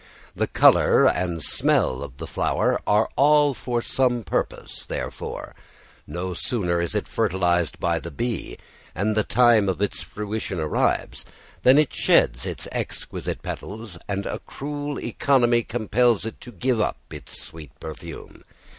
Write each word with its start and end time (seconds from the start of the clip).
The 0.35 0.47
colour 0.47 1.07
and 1.07 1.37
the 1.37 1.41
smell 1.43 2.01
of 2.01 2.17
the 2.17 2.25
flower 2.25 2.81
are 2.87 3.07
all 3.15 3.53
for 3.53 3.83
some 3.83 4.23
purpose 4.23 4.83
therefore; 4.87 5.53
no 6.07 6.33
sooner 6.33 6.81
is 6.81 6.95
it 6.95 7.07
fertilised 7.07 7.79
by 7.79 7.99
the 7.99 8.09
bee, 8.09 8.57
and 8.95 9.13
the 9.13 9.21
time 9.23 9.69
of 9.69 9.79
its 9.79 10.01
fruition 10.01 10.59
arrives, 10.59 11.23
than 11.61 11.77
it 11.77 11.93
sheds 11.93 12.47
its 12.47 12.67
exquisite 12.71 13.43
petals 13.43 13.99
and 14.07 14.25
a 14.25 14.39
cruel 14.39 14.97
economy 14.99 15.61
compels 15.61 16.25
it 16.25 16.41
to 16.41 16.51
give 16.51 16.81
up 16.81 16.97
its 17.11 17.39
sweet 17.39 17.79
perfume. 17.79 18.41